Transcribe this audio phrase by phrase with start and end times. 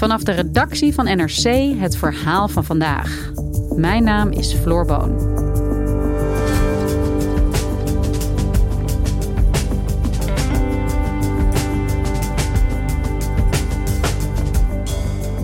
[0.00, 3.32] Vanaf de redactie van NRC het verhaal van vandaag.
[3.76, 5.16] Mijn naam is Floor Boon.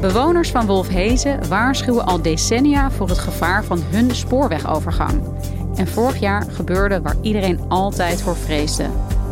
[0.01, 5.23] Bewoners van Wolfhezen waarschuwen al decennia voor het gevaar van hun spoorwegovergang.
[5.75, 8.87] En vorig jaar gebeurde waar iedereen altijd voor vreesde: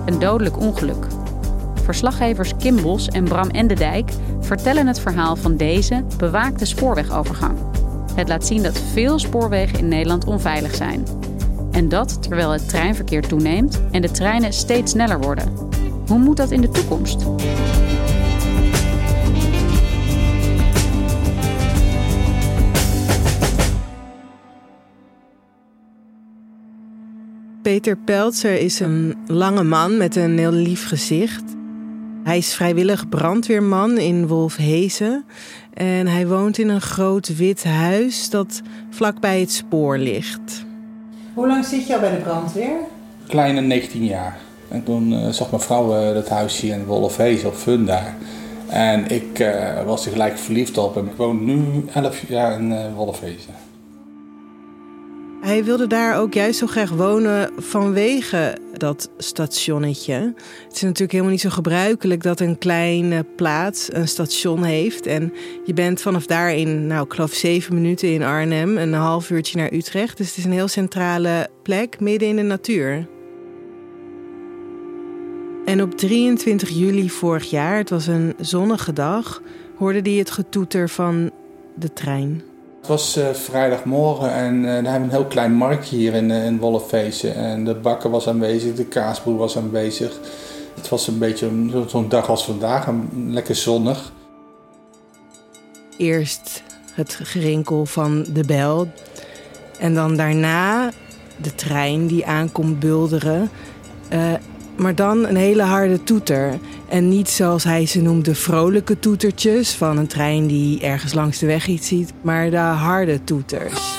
[0.04, 1.06] een dodelijk ongeluk.
[1.84, 4.10] Verslaggevers Kim Bos en Bram Endendijk
[4.44, 7.58] vertellen het verhaal van deze bewaakte spoorwegovergang.
[8.14, 11.04] Het laat zien dat veel spoorwegen in Nederland onveilig zijn.
[11.70, 15.52] En dat terwijl het treinverkeer toeneemt en de treinen steeds sneller worden.
[16.06, 17.26] Hoe moet dat in de toekomst?
[27.62, 31.42] Peter Peltzer is een lange man met een heel lief gezicht.
[32.24, 35.24] Hij is vrijwillig brandweerman in Wolfhezen.
[35.74, 40.64] En hij woont in een groot wit huis dat vlakbij het spoor ligt.
[41.34, 42.76] Hoe lang zit je al bij de brandweer?
[43.26, 44.38] Kleine 19 jaar.
[44.68, 48.16] En toen uh, zag mijn vrouw uh, dat huisje in Wolfhezen op Funda.
[48.68, 50.96] En ik uh, was er gelijk verliefd op.
[50.96, 53.54] En ik woon nu 11 jaar in uh, Wolfhezen.
[55.44, 60.14] Hij wilde daar ook juist zo graag wonen vanwege dat stationnetje.
[60.64, 65.06] Het is natuurlijk helemaal niet zo gebruikelijk dat een kleine plaats een station heeft.
[65.06, 65.32] En
[65.64, 69.72] je bent vanaf daar in, nou, ik zeven minuten in Arnhem, een half uurtje naar
[69.72, 70.16] Utrecht.
[70.16, 73.06] Dus het is een heel centrale plek midden in de natuur.
[75.64, 79.42] En op 23 juli vorig jaar, het was een zonnige dag,
[79.76, 81.30] hoorde hij het getoeter van
[81.74, 82.53] de trein.
[82.84, 86.30] Het was uh, vrijdagmorgen en uh, daar hebben we een heel klein marktje hier in,
[86.30, 87.34] uh, in.
[87.34, 90.18] En de bakker was aanwezig, de kaasboer was aanwezig.
[90.74, 91.50] Het was een beetje
[91.86, 92.88] zo'n dag als vandaag,
[93.26, 94.12] lekker zonnig.
[95.96, 96.62] Eerst
[96.92, 98.88] het gerinkel van de bel.
[99.78, 100.90] En dan daarna
[101.36, 103.50] de trein die aankomt bulderen.
[104.76, 106.58] maar dan een hele harde toeter.
[106.94, 111.46] En niet zoals hij ze noemde vrolijke toetertjes van een trein die ergens langs de
[111.46, 113.98] weg iets ziet, maar de harde toeters.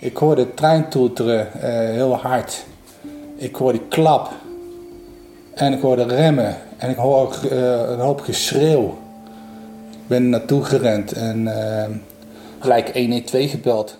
[0.00, 2.64] Ik hoorde de trein toeteren uh, heel hard.
[3.36, 4.32] Ik hoorde klap.
[5.54, 6.56] En ik hoorde remmen.
[6.76, 7.50] En ik hoor ook uh,
[7.88, 8.98] een hoop geschreeuw.
[9.90, 11.84] Ik ben naartoe gerend en uh,
[12.58, 13.98] gelijk 112 gebeld.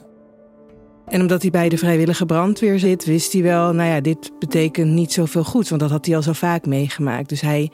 [1.09, 4.91] En omdat hij bij de vrijwillige brandweer zit, wist hij wel, nou ja, dit betekent
[4.91, 7.29] niet zoveel goed, want dat had hij al zo vaak meegemaakt.
[7.29, 7.71] Dus hij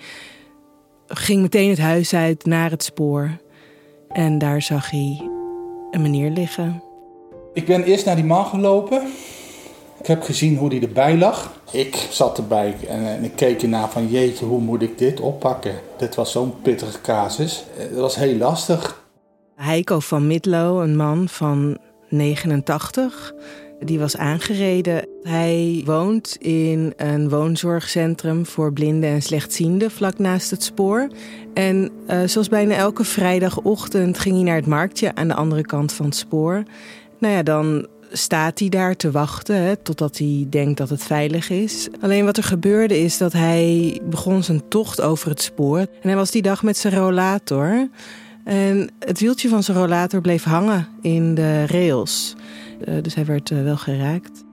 [1.06, 3.30] ging meteen het huis uit naar het spoor.
[4.08, 5.30] En daar zag hij
[5.90, 6.82] een meneer liggen.
[7.52, 9.02] Ik ben eerst naar die man gelopen.
[10.00, 11.52] Ik heb gezien hoe hij erbij lag.
[11.70, 15.74] Ik zat erbij en, ik keek ernaar van jeetje, hoe moet ik dit oppakken?
[15.98, 17.64] Dit was zo'n pittige casus.
[17.76, 19.04] Het was heel lastig.
[19.56, 21.78] Heiko van Midlo, een man van
[22.12, 23.34] 89.
[23.80, 25.06] Die was aangereden.
[25.22, 31.08] Hij woont in een woonzorgcentrum voor blinden en slechtzienden vlak naast het spoor.
[31.54, 35.92] En uh, zoals bijna elke vrijdagochtend ging hij naar het marktje aan de andere kant
[35.92, 36.62] van het spoor.
[37.18, 41.50] Nou ja, dan staat hij daar te wachten hè, totdat hij denkt dat het veilig
[41.50, 41.88] is.
[42.00, 45.78] Alleen wat er gebeurde is dat hij begon zijn tocht over het spoor.
[45.78, 47.88] En hij was die dag met zijn rollator.
[48.44, 52.34] En het wieltje van zijn rollator bleef hangen in de rails.
[52.88, 54.44] Uh, dus hij werd uh, wel geraakt.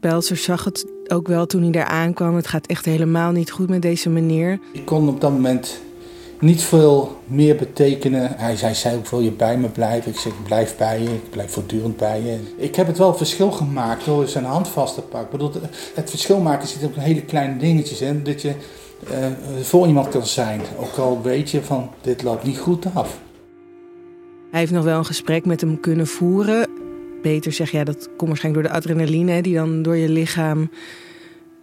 [0.00, 2.36] Pelzer zag het ook wel toen hij daar aankwam.
[2.36, 4.58] Het gaat echt helemaal niet goed met deze meneer.
[4.72, 5.80] Ik kon op dat moment
[6.40, 8.32] niet veel meer betekenen.
[8.36, 10.10] Hij zei, zei wil je bij me blijven?
[10.10, 12.38] Ik zeg, ik blijf bij je, ik blijf voortdurend bij je.
[12.56, 15.24] Ik heb het wel verschil gemaakt door zijn hand vast te pakken.
[15.24, 15.62] Ik bedoel,
[15.94, 18.00] het verschil maken zit op hele kleine dingetjes.
[18.00, 18.22] Hè?
[18.22, 18.54] Dat je
[19.62, 20.60] voor iemand kan zijn.
[20.78, 23.18] Ook al weet je van dit loopt niet goed af.
[24.50, 26.68] Hij heeft nog wel een gesprek met hem kunnen voeren.
[27.22, 30.70] Peter zegt ja, dat komt waarschijnlijk door de adrenaline die dan door je lichaam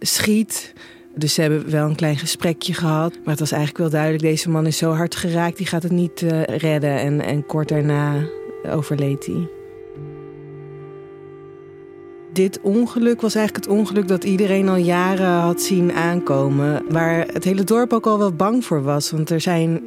[0.00, 0.72] schiet.
[1.14, 3.12] Dus ze hebben wel een klein gesprekje gehad.
[3.12, 5.92] Maar het was eigenlijk wel duidelijk: deze man is zo hard geraakt, die gaat het
[5.92, 6.98] niet uh, redden.
[6.98, 8.26] En, en kort daarna
[8.70, 9.55] overleed hij.
[12.36, 16.84] Dit ongeluk was eigenlijk het ongeluk dat iedereen al jaren had zien aankomen.
[16.88, 19.10] Waar het hele dorp ook al wel bang voor was.
[19.10, 19.80] Want er zijn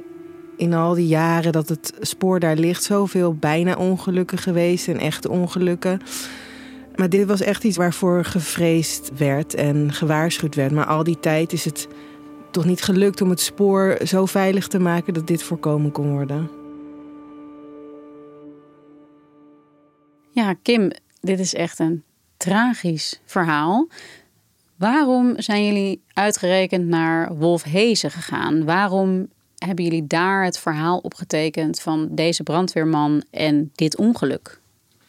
[0.57, 5.29] in al die jaren dat het spoor daar ligt zoveel bijna ongelukken geweest en echte
[5.29, 6.01] ongelukken.
[6.95, 10.71] Maar dit was echt iets waarvoor gevreesd werd en gewaarschuwd werd.
[10.71, 11.87] Maar al die tijd is het
[12.51, 16.49] toch niet gelukt om het spoor zo veilig te maken dat dit voorkomen kon worden.
[20.31, 20.91] Ja, Kim,
[21.21, 22.03] dit is echt een
[22.39, 23.87] tragisch verhaal.
[24.75, 28.65] Waarom zijn jullie uitgerekend naar Wolfhezen gegaan?
[28.65, 29.27] Waarom
[29.57, 34.59] hebben jullie daar het verhaal opgetekend van deze brandweerman en dit ongeluk?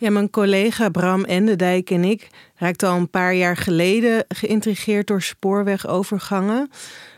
[0.01, 5.23] Ja, mijn collega Bram Endendijk en ik raakten al een paar jaar geleden geïntrigeerd door
[5.23, 6.71] spoorwegovergangen.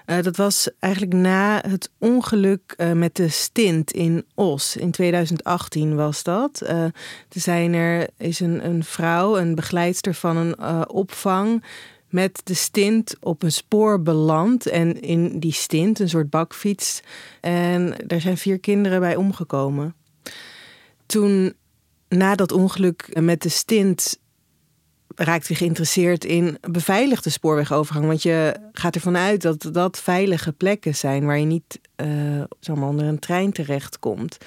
[0.06, 4.76] Uh, dat was eigenlijk na het ongeluk uh, met de stint in Os.
[4.76, 6.60] In 2018 was dat.
[6.62, 6.92] Uh, er
[7.28, 11.64] zijn er is een, een vrouw, een begeleidster van een opvang
[12.08, 14.66] met de stint op een spoor beland.
[14.66, 17.00] En in die stint, een soort bakfiets.
[17.40, 19.94] En daar zijn vier kinderen bij omgekomen.
[21.06, 21.54] Toen
[22.12, 24.18] na dat ongeluk met de stint
[25.14, 28.06] raakt hij geïnteresseerd in beveiligde spoorwegovergang.
[28.06, 32.88] Want je gaat ervan uit dat dat veilige plekken zijn waar je niet uh, zomaar
[32.88, 34.38] onder een trein terechtkomt.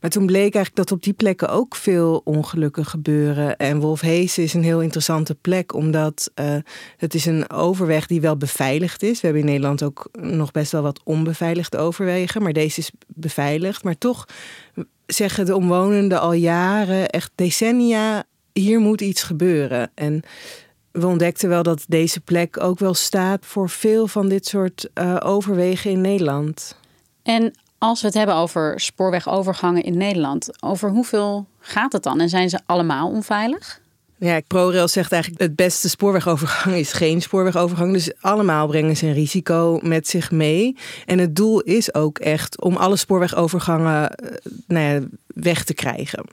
[0.00, 3.56] Maar toen bleek eigenlijk dat op die plekken ook veel ongelukken gebeuren.
[3.56, 6.54] En Wolfhezen is een heel interessante plek, omdat uh,
[6.96, 9.20] het is een overweg die wel beveiligd is.
[9.20, 13.84] We hebben in Nederland ook nog best wel wat onbeveiligde overwegen, maar deze is beveiligd.
[13.84, 14.26] Maar toch
[15.06, 18.24] zeggen de omwonenden al jaren, echt decennia,
[18.60, 19.90] hier moet iets gebeuren.
[19.94, 20.22] En
[20.92, 25.16] we ontdekten wel dat deze plek ook wel staat voor veel van dit soort uh,
[25.20, 26.76] overwegen in Nederland.
[27.22, 32.20] En als we het hebben over spoorwegovergangen in Nederland, over hoeveel gaat het dan?
[32.20, 33.80] En zijn ze allemaal onveilig?
[34.18, 37.92] Ja, ProRail zegt eigenlijk het beste spoorwegovergang is geen spoorwegovergang.
[37.92, 40.76] Dus allemaal brengen ze een risico met zich mee.
[41.06, 44.30] En het doel is ook echt om alle spoorwegovergangen uh,
[44.66, 46.24] nou ja, weg te krijgen.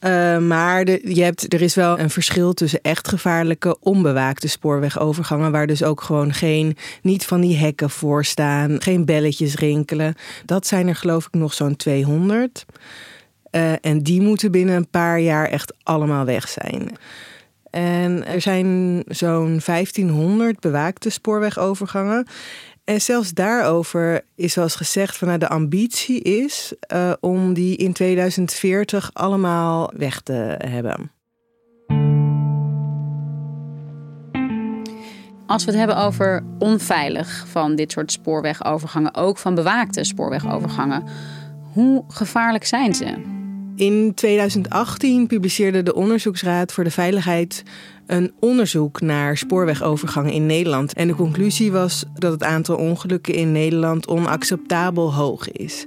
[0.00, 5.52] Uh, maar je hebt, er is wel een verschil tussen echt gevaarlijke onbewaakte spoorwegovergangen.
[5.52, 10.14] Waar dus ook gewoon geen, niet van die hekken voor staan, geen belletjes rinkelen.
[10.44, 12.64] Dat zijn er geloof ik nog zo'n 200.
[13.50, 16.90] Uh, eh, en die moeten binnen een paar jaar echt allemaal weg zijn.
[17.70, 22.26] En er zijn zo'n 1500 bewaakte spoorwegovergangen.
[22.88, 27.92] En zelfs daarover is eens gezegd van nou, de ambitie is uh, om die in
[27.92, 31.12] 2040 allemaal weg te hebben.
[35.46, 41.04] Als we het hebben over onveilig van dit soort spoorwegovergangen, ook van bewaakte spoorwegovergangen,
[41.72, 43.37] hoe gevaarlijk zijn ze?
[43.78, 47.62] In 2018 publiceerde de Onderzoeksraad voor de Veiligheid
[48.06, 50.92] een onderzoek naar spoorwegovergangen in Nederland.
[50.92, 55.84] En de conclusie was dat het aantal ongelukken in Nederland onacceptabel hoog is.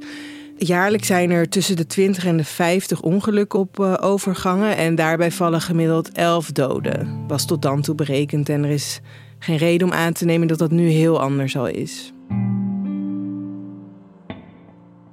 [0.57, 4.77] Jaarlijks zijn er tussen de 20 en de 50 ongelukken op uh, overgangen.
[4.77, 7.25] En daarbij vallen gemiddeld 11 doden.
[7.27, 8.49] Was tot dan toe berekend.
[8.49, 8.99] En er is
[9.39, 12.13] geen reden om aan te nemen dat dat nu heel anders al is.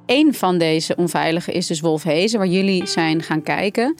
[0.09, 3.95] Een van deze onveilige is dus Wolfhezen, waar jullie zijn gaan kijken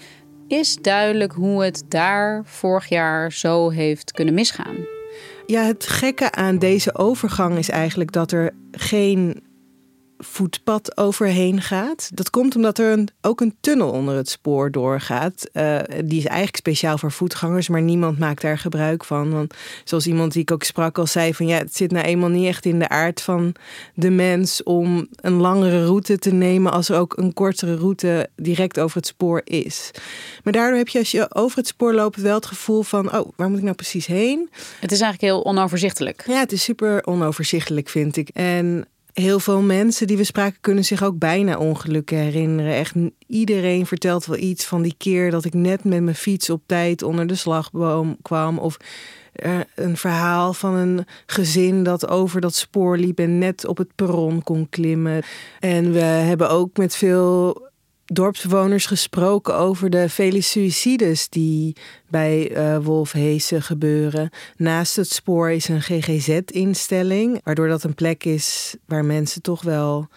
[0.49, 4.77] is duidelijk hoe het daar vorig jaar zo heeft kunnen misgaan.
[5.47, 9.43] Ja, het gekke aan deze overgang is eigenlijk dat er geen
[10.19, 12.11] voetpad overheen gaat.
[12.15, 15.49] Dat komt omdat er een, ook een tunnel onder het spoor doorgaat.
[15.53, 19.31] Uh, die is eigenlijk speciaal voor voetgangers, maar niemand maakt daar gebruik van.
[19.31, 22.29] Want zoals iemand die ik ook sprak al zei: van ja, het zit nou eenmaal
[22.29, 23.55] niet echt in de aard van
[23.95, 28.81] de mens om een langere route te nemen als er ook een kortere route direct
[28.81, 29.91] over het spoor is.
[30.45, 33.29] Maar daardoor heb je als je over het spoor loopt wel het gevoel van: oh,
[33.37, 34.51] waar moet ik nou precies heen?
[34.81, 36.25] Het is eigenlijk heel onoverzichtelijk.
[36.27, 38.29] Ja, het is super onoverzichtelijk, vind ik.
[38.29, 38.87] En
[39.21, 42.75] heel veel mensen die we spraken kunnen zich ook bijna ongelukken herinneren.
[42.75, 42.95] Echt
[43.27, 47.03] iedereen vertelt wel iets van die keer dat ik net met mijn fiets op tijd
[47.03, 48.59] onder de slagboom kwam.
[48.59, 48.77] Of
[49.75, 54.43] een verhaal van een gezin dat over dat spoor liep en net op het perron
[54.43, 55.23] kon klimmen.
[55.61, 57.68] En we hebben ook met veel
[58.13, 61.77] dorpsbewoners gesproken over de vele suicides die
[62.09, 64.31] bij uh, gebeuren.
[64.57, 70.09] Naast het spoor is een GGZ-instelling, waardoor dat een plek is waar mensen toch wel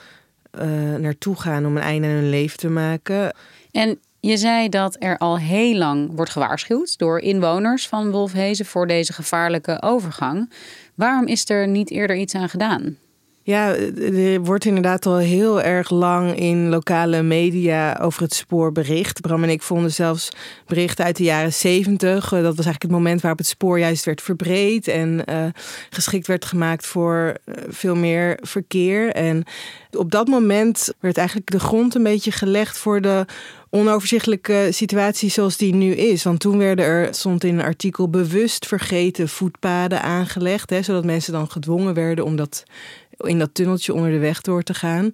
[0.56, 3.36] uh, naartoe gaan om een einde aan hun leven te maken.
[3.72, 8.88] En je zei dat er al heel lang wordt gewaarschuwd door inwoners van Wolfhezen voor
[8.88, 10.52] deze gevaarlijke overgang.
[10.96, 12.98] Waarom is er niet eerder iets aan gedaan?
[13.44, 19.22] Ja, er wordt inderdaad al heel erg lang in lokale media over het spoor bericht.
[19.22, 20.30] Bram en ik vonden zelfs
[20.66, 22.30] berichten uit de jaren zeventig.
[22.30, 25.46] Dat was eigenlijk het moment waarop het spoor juist werd verbreed en uh,
[25.90, 29.12] geschikt werd gemaakt voor eh, veel meer verkeer.
[29.12, 29.44] En
[29.92, 33.26] op dat moment werd eigenlijk de grond een beetje gelegd voor de
[33.70, 36.24] onoverzichtelijke situatie zoals die nu is.
[36.24, 40.70] Want toen werden er, stond in een artikel, bewust vergeten voetpaden aangelegd.
[40.70, 42.64] Hè, zodat mensen dan gedwongen werden om dat,
[43.28, 45.12] in dat tunneltje onder de weg door te gaan.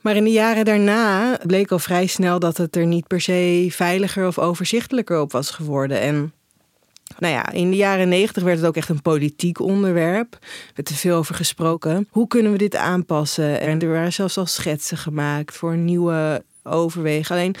[0.00, 3.66] Maar in de jaren daarna bleek al vrij snel dat het er niet per se
[3.70, 6.00] veiliger of overzichtelijker op was geworden.
[6.00, 6.32] En
[7.18, 10.32] nou ja, in de jaren negentig werd het ook echt een politiek onderwerp.
[10.40, 12.08] Er werd er veel over gesproken.
[12.10, 13.60] Hoe kunnen we dit aanpassen?
[13.60, 17.36] En er waren zelfs al schetsen gemaakt voor nieuwe overwegen.
[17.36, 17.54] Alleen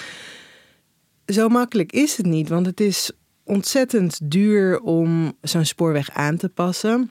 [1.26, 3.10] zo makkelijk is het niet, want het is
[3.44, 7.10] ontzettend duur om zo'n spoorweg aan te passen.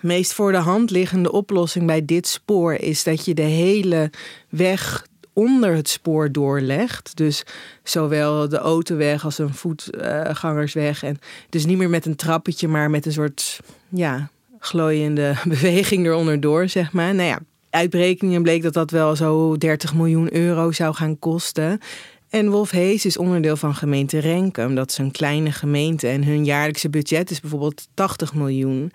[0.00, 4.10] Meest voor de hand liggende oplossing bij dit spoor is dat je de hele
[4.48, 7.16] weg onder het spoor doorlegt.
[7.16, 7.42] Dus
[7.82, 11.02] zowel de autoweg als een voetgangersweg.
[11.02, 11.18] En
[11.48, 16.68] dus niet meer met een trappetje, maar met een soort ja, glooiende beweging eronder door,
[16.68, 17.14] zeg maar.
[17.14, 17.38] Nou ja,
[17.70, 21.80] uitberekeningen bleek dat dat wel zo 30 miljoen euro zou gaan kosten.
[22.28, 24.74] En Wolfhees is onderdeel van gemeente Renkum.
[24.74, 28.92] Dat is een kleine gemeente en hun jaarlijkse budget is bijvoorbeeld 80 miljoen.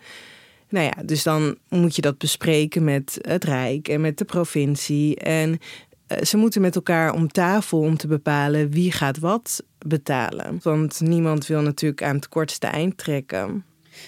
[0.75, 5.15] Nou ja, dus dan moet je dat bespreken met het Rijk en met de provincie.
[5.15, 5.60] En
[6.08, 10.60] eh, ze moeten met elkaar om tafel om te bepalen wie gaat wat betalen.
[10.63, 13.65] Want niemand wil natuurlijk aan het kortste eind trekken.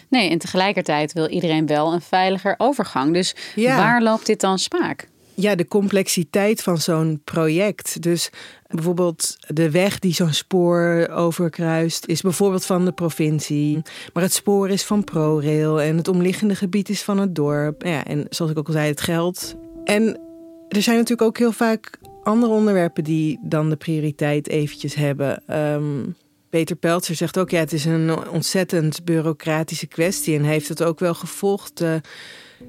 [0.09, 3.13] Nee, en tegelijkertijd wil iedereen wel een veiliger overgang.
[3.13, 5.07] Dus waar loopt dit dan spaak?
[5.39, 8.01] Ja, de complexiteit van zo'n project.
[8.01, 8.29] Dus
[8.67, 13.81] bijvoorbeeld de weg die zo'n spoor overkruist, is bijvoorbeeld van de provincie.
[14.13, 17.83] Maar het spoor is van ProRail en het omliggende gebied is van het dorp.
[17.85, 19.55] Ja, en zoals ik ook al zei, het geld.
[19.83, 20.19] En
[20.69, 25.43] er zijn natuurlijk ook heel vaak andere onderwerpen die dan de prioriteit eventjes hebben.
[25.73, 26.15] Um,
[26.49, 30.37] Peter Peltzer zegt ook, ja, het is een ontzettend bureaucratische kwestie.
[30.37, 31.95] En heeft het ook wel gevolgd uh,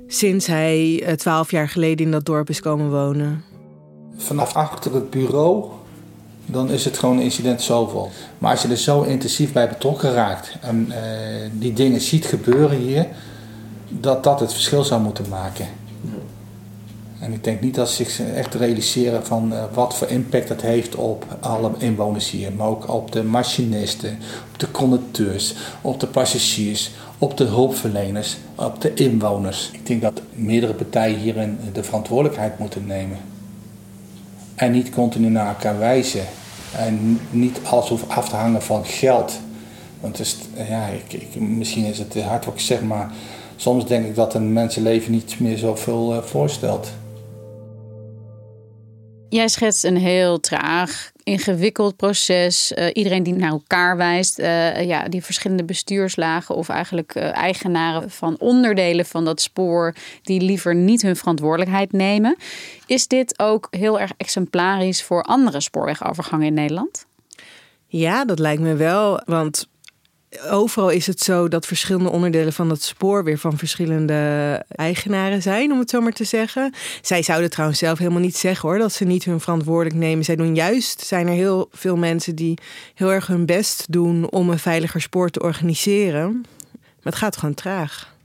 [0.07, 3.45] sinds hij uh, twaalf jaar geleden in dat dorp is komen wonen.
[4.17, 5.65] Vanaf achter het bureau,
[6.47, 8.11] dan is het gewoon een incident zoveel.
[8.39, 10.95] Maar als je er zo intensief bij betrokken raakt en uh,
[11.53, 13.07] die dingen ziet gebeuren hier,
[13.89, 15.67] dat dat het verschil zou moeten maken.
[17.21, 20.61] En ik denk niet dat ze zich echt realiseren van uh, wat voor impact dat
[20.61, 22.53] heeft op alle inwoners hier.
[22.53, 24.19] Maar ook op de machinisten,
[24.53, 29.71] op de conducteurs, op de passagiers, op de hulpverleners, op de inwoners.
[29.73, 33.19] Ik denk dat meerdere partijen hierin de verantwoordelijkheid moeten nemen.
[34.55, 36.25] En niet continu naar elkaar wijzen.
[36.77, 39.33] En niet alles hoeft af te hangen van geld.
[40.01, 40.37] Want is,
[40.69, 43.13] ja, ik, ik, misschien is het hard wat ik zeg, maar
[43.57, 46.91] soms denk ik dat een mensenleven niet meer zoveel uh, voorstelt.
[49.31, 52.73] Jij schetst een heel traag, ingewikkeld proces.
[52.73, 54.39] Uh, iedereen die naar elkaar wijst.
[54.39, 59.95] Uh, ja, die verschillende bestuurslagen of eigenlijk uh, eigenaren van onderdelen van dat spoor.
[60.23, 62.37] die liever niet hun verantwoordelijkheid nemen.
[62.87, 67.07] Is dit ook heel erg exemplarisch voor andere spoorwegovergangen in Nederland?
[67.87, 69.23] Ja, dat lijkt me wel.
[69.25, 69.69] Want
[70.51, 75.73] overal is het zo dat verschillende onderdelen van het spoor weer van verschillende eigenaren zijn,
[75.73, 76.75] om het zo maar te zeggen.
[77.03, 80.25] Zij zouden trouwens zelf helemaal niet zeggen hoor, dat ze niet hun verantwoordelijk nemen.
[80.25, 82.59] Zij doen juist, zijn er heel veel mensen die
[82.95, 86.33] heel erg hun best doen om een veiliger spoor te organiseren.
[86.73, 88.17] Maar het gaat gewoon traag.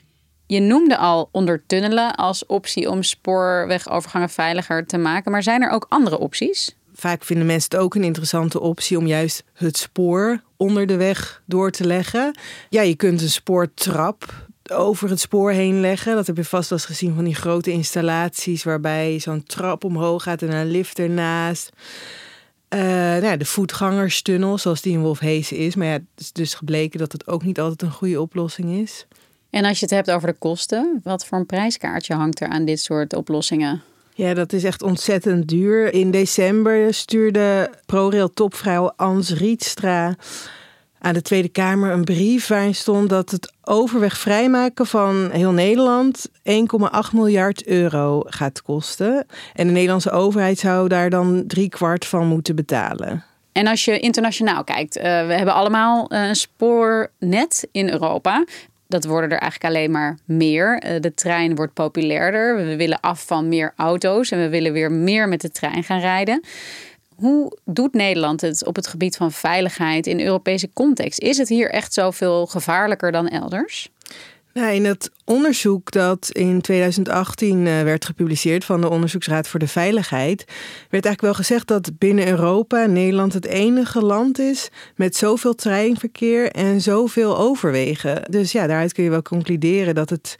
[0.45, 5.31] Je noemde al ondertunnelen als optie om spoorwegovergangen veiliger te maken.
[5.31, 6.75] Maar zijn er ook andere opties?
[7.03, 11.41] Vaak vinden mensen het ook een interessante optie om juist het spoor onder de weg
[11.45, 12.37] door te leggen.
[12.69, 16.15] Ja, je kunt een spoortrap over het spoor heen leggen.
[16.15, 20.23] Dat heb je vast wel eens gezien van die grote installaties waarbij zo'n trap omhoog
[20.23, 21.69] gaat en een lift ernaast.
[22.69, 25.75] Uh, nou ja, de voetgangerstunnel, zoals die in Wolfhezen is.
[25.75, 29.05] Maar ja, het is dus gebleken dat het ook niet altijd een goede oplossing is.
[29.49, 32.65] En als je het hebt over de kosten, wat voor een prijskaartje hangt er aan
[32.65, 33.81] dit soort oplossingen?
[34.15, 35.93] Ja, dat is echt ontzettend duur.
[35.93, 40.15] In december stuurde ProRail-topvrouw Ans Rietstra
[40.99, 46.29] aan de Tweede Kamer een brief waarin stond dat het overweg vrijmaken van heel Nederland
[46.29, 46.33] 1,8
[47.13, 49.25] miljard euro gaat kosten.
[49.53, 53.23] En de Nederlandse overheid zou daar dan drie kwart van moeten betalen.
[53.51, 58.43] En als je internationaal kijkt, uh, we hebben allemaal een spoornet in Europa
[58.93, 60.79] dat worden er eigenlijk alleen maar meer.
[60.79, 62.55] Eh, de trein wordt populairder.
[62.55, 65.99] We willen af van meer auto's en we willen weer meer met de trein gaan
[65.99, 66.41] rijden.
[67.15, 71.19] Hoe doet Nederland het op het gebied van veiligheid in Europese context?
[71.19, 73.89] Is het hier echt zoveel gevaarlijker dan elders?
[74.53, 79.67] Nou, in het onderzoek dat in 2018 eh, werd gepubliceerd van de Onderzoeksraad voor de
[79.67, 80.45] Veiligheid,
[80.89, 86.51] werd eigenlijk wel gezegd dat binnen Europa Nederland het enige land is met zoveel treinverkeer
[86.51, 88.21] en zoveel overwegen.
[88.29, 90.35] Dus ja, daaruit kun je wel concluderen dat het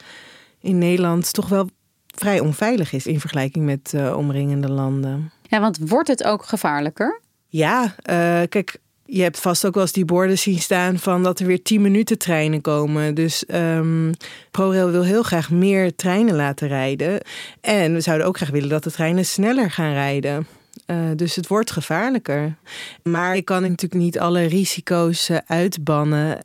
[0.60, 1.68] in Nederland toch wel
[2.06, 5.30] vrij onveilig is in vergelijking met uh, omringende landen.
[5.42, 7.20] Ja, want wordt het ook gevaarlijker?
[7.48, 11.40] Ja, uh, kijk, je hebt vast ook wel eens die borden zien staan van dat
[11.40, 13.14] er weer 10 minuten treinen komen.
[13.14, 14.10] Dus um,
[14.50, 17.20] ProRail wil heel graag meer treinen laten rijden.
[17.60, 20.46] En we zouden ook graag willen dat de treinen sneller gaan rijden.
[20.86, 22.54] Uh, dus het wordt gevaarlijker.
[23.02, 26.38] Maar ik kan natuurlijk niet alle risico's uh, uitbannen.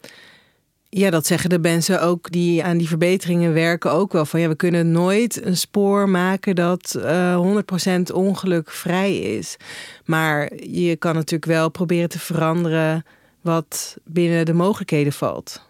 [0.91, 4.25] Ja, dat zeggen de mensen ook die aan die verbeteringen werken ook wel.
[4.25, 7.62] Van ja, we kunnen nooit een spoor maken dat uh,
[7.98, 9.58] 100% ongelukvrij is.
[10.05, 13.05] Maar je kan natuurlijk wel proberen te veranderen
[13.41, 15.67] wat binnen de mogelijkheden valt.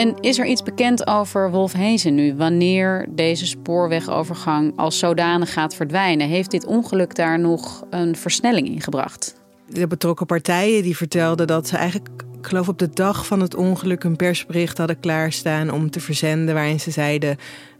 [0.00, 2.34] En is er iets bekend over Wolfhezen nu?
[2.34, 6.28] Wanneer deze spoorwegovergang als zodanig gaat verdwijnen?
[6.28, 9.34] Heeft dit ongeluk daar nog een versnelling in gebracht?
[9.66, 13.54] De betrokken partijen die vertelden dat ze eigenlijk, ik geloof op de dag van het
[13.54, 16.54] ongeluk, een persbericht hadden klaarstaan om te verzenden.
[16.54, 17.36] Waarin ze zeiden: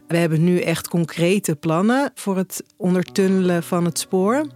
[0.07, 4.47] We hebben nu echt concrete plannen voor het ondertunnelen van het spoor.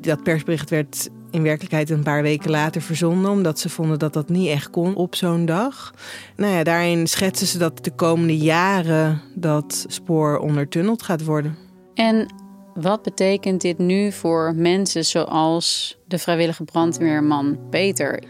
[0.00, 4.28] Dat persbericht werd in werkelijkheid een paar weken later verzonden, omdat ze vonden dat dat
[4.28, 5.94] niet echt kon op zo'n dag.
[6.36, 11.56] Nou ja, daarin schetsen ze dat de komende jaren dat spoor ondertunneld gaat worden.
[11.94, 12.26] En
[12.74, 18.22] wat betekent dit nu voor mensen zoals de vrijwillige brandweerman Peter?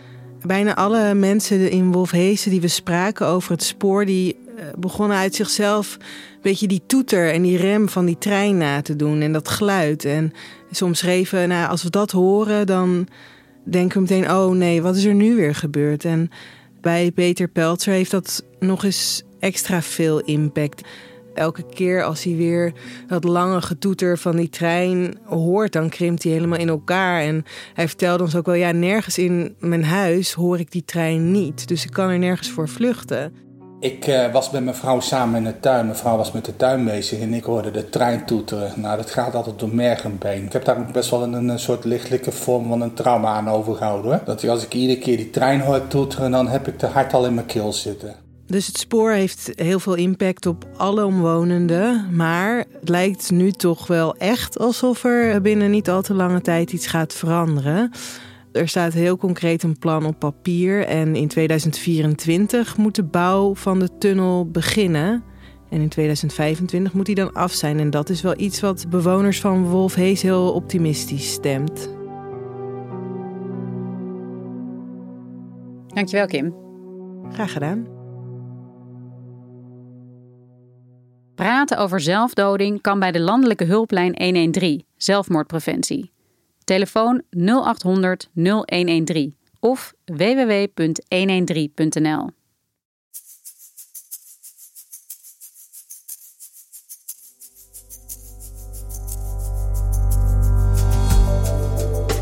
[0.46, 5.34] Bijna alle mensen in Wolfhezen die we spraken over het spoor, die eh, begonnen uit
[5.34, 9.32] zichzelf een beetje die toeter en die rem van die trein na te doen en
[9.32, 10.04] dat geluid.
[10.04, 10.32] En
[10.70, 13.08] soms schreven, nou, als we dat horen, dan
[13.64, 16.04] denken we meteen: oh nee, wat is er nu weer gebeurd?
[16.04, 16.30] En
[16.80, 20.88] bij Peter Peltzer heeft dat nog eens extra veel impact.
[21.34, 22.72] Elke keer als hij weer
[23.06, 27.20] dat lange getoeter van die trein hoort, dan krimpt hij helemaal in elkaar.
[27.20, 31.30] En hij vertelde ons ook wel: ja, nergens in mijn huis hoor ik die trein
[31.30, 31.68] niet.
[31.68, 33.47] Dus ik kan er nergens voor vluchten.
[33.80, 35.84] Ik uh, was met mijn vrouw samen in de tuin.
[35.86, 38.72] Mijn vrouw was met de tuin bezig en ik hoorde de trein toeteren.
[38.76, 40.44] Nou, dat gaat altijd door merg en been.
[40.44, 44.20] Ik heb daar best wel een, een soort lichtelijke vorm van een trauma aan overgehouden.
[44.24, 47.26] Dat als ik iedere keer die trein hoor toeteren, dan heb ik de hart al
[47.26, 48.14] in mijn keel zitten.
[48.46, 52.16] Dus het spoor heeft heel veel impact op alle omwonenden.
[52.16, 56.72] Maar het lijkt nu toch wel echt alsof er binnen niet al te lange tijd
[56.72, 57.90] iets gaat veranderen.
[58.59, 63.79] Er staat heel concreet een plan op papier en in 2024 moet de bouw van
[63.79, 65.25] de tunnel beginnen.
[65.71, 67.79] En in 2025 moet die dan af zijn.
[67.79, 71.97] En dat is wel iets wat bewoners van Wolfhees heel optimistisch stemt.
[75.87, 76.55] Dankjewel, Kim.
[77.33, 77.87] Graag gedaan.
[81.35, 86.16] Praten over zelfdoding kan bij de landelijke hulplijn 113, zelfmoordpreventie.
[86.68, 92.31] Telefoon 0800 0113 of www.113.nl.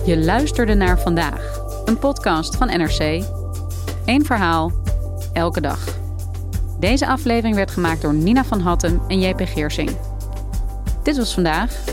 [0.06, 3.24] Je luisterde naar vandaag, een podcast van NRC.
[4.04, 4.72] Eén verhaal,
[5.32, 5.98] elke dag.
[6.78, 9.90] Deze aflevering werd gemaakt door Nina van Hattem en JP Geersing.
[11.02, 11.84] Dit was vandaag.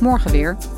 [0.00, 0.77] Morgen weer.